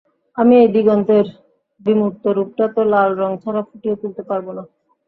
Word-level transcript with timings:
আমি 0.37 0.53
এই 0.61 0.69
দিগন্তের 0.75 1.25
বিমূর্ত 1.81 2.23
রূপটা 2.37 2.65
তো 2.75 2.81
লাল 2.93 3.09
রং 3.15 3.31
ছাড়া 3.43 3.61
ফুটিয়ে 3.67 3.99
তুলতে 4.01 4.21
পারব 4.29 4.47
না! 4.57 4.63